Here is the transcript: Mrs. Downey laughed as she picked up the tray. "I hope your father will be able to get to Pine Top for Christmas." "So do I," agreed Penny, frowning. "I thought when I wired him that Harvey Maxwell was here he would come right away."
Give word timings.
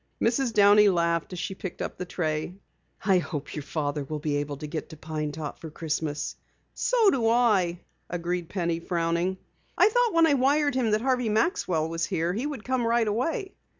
Mrs. 0.19 0.51
Downey 0.51 0.89
laughed 0.89 1.31
as 1.31 1.37
she 1.37 1.53
picked 1.53 1.79
up 1.79 1.95
the 1.99 2.05
tray. 2.07 2.55
"I 3.05 3.19
hope 3.19 3.53
your 3.55 3.61
father 3.61 4.03
will 4.03 4.17
be 4.17 4.37
able 4.37 4.57
to 4.57 4.65
get 4.65 4.89
to 4.89 4.97
Pine 4.97 5.31
Top 5.31 5.59
for 5.59 5.69
Christmas." 5.69 6.35
"So 6.73 7.11
do 7.11 7.27
I," 7.29 7.81
agreed 8.09 8.49
Penny, 8.49 8.79
frowning. 8.79 9.37
"I 9.77 9.89
thought 9.89 10.13
when 10.15 10.25
I 10.25 10.33
wired 10.33 10.73
him 10.73 10.89
that 10.89 11.01
Harvey 11.01 11.29
Maxwell 11.29 11.87
was 11.87 12.07
here 12.07 12.33
he 12.33 12.47
would 12.47 12.63
come 12.63 12.83
right 12.87 13.07
away." 13.07 13.53